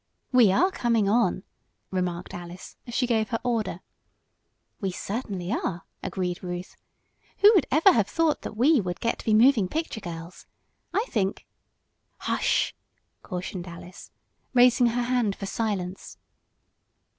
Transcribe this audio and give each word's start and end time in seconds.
"We 0.31 0.51
are 0.51 0.71
coming 0.71 1.07
on!" 1.07 1.43
remarked 1.91 2.33
Alice, 2.33 2.75
as 2.87 2.95
she 2.95 3.05
gave 3.05 3.29
her 3.29 3.37
order. 3.43 3.81
"We 4.79 4.89
certainly 4.89 5.51
are!" 5.51 5.83
agreed 6.01 6.41
Ruth. 6.41 6.75
"Who 7.37 7.51
would 7.53 7.67
ever 7.69 7.91
have 7.91 8.07
thought 8.07 8.41
that 8.41 8.57
we 8.57 8.81
would 8.81 8.99
get 8.99 9.19
to 9.19 9.25
be 9.25 9.35
moving 9.35 9.67
picture 9.67 10.01
girls? 10.01 10.47
I 10.91 11.05
think" 11.09 11.45
"Hush!" 12.27 12.73
cautioned 13.21 13.67
Alice, 13.67 14.09
raising 14.55 14.87
her 14.87 15.03
hand 15.03 15.35
for 15.35 15.45
silence. 15.45 16.17